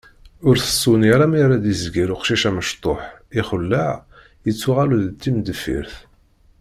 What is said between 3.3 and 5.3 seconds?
ixelleɛ yettuɣal-d d